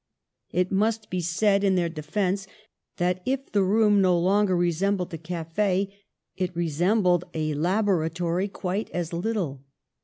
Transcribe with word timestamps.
It 0.49 0.71
must 0.71 1.11
be 1.11 1.21
said 1.21 1.63
in 1.63 1.75
their 1.75 1.87
defense 1.87 2.47
that, 2.97 3.21
if 3.23 3.51
the 3.51 3.61
room 3.61 4.01
no 4.01 4.17
longer 4.17 4.57
resembled 4.57 5.13
a 5.13 5.17
cafe, 5.19 5.95
it 6.35 6.55
resembled 6.55 7.25
a 7.35 7.53
laboratory 7.53 8.47
quite 8.47 8.89
as 8.95 9.13
little. 9.13 9.63